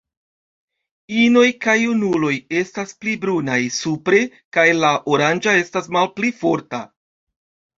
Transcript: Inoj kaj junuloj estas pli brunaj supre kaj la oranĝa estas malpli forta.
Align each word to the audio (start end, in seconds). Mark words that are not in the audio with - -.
Inoj 1.23 1.49
kaj 1.65 1.75
junuloj 1.81 2.31
estas 2.61 2.95
pli 3.03 3.13
brunaj 3.27 3.59
supre 3.77 4.23
kaj 4.59 4.67
la 4.81 4.91
oranĝa 5.15 5.55
estas 5.61 5.91
malpli 5.99 6.33
forta. 6.41 6.83